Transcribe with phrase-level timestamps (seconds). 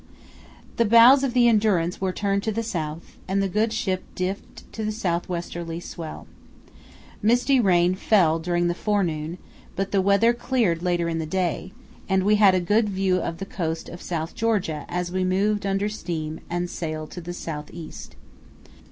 [0.77, 4.63] The bows of the Endurance were turned to the south, and the good ship dipped
[4.73, 6.25] to the south westerly swell.
[7.21, 9.37] Misty rain fell during the forenoon,
[9.75, 11.71] but the weather cleared later in the day,
[12.09, 15.67] and we had a good view of the coast of South Georgia as we moved
[15.67, 18.15] under steam and sail to the south east.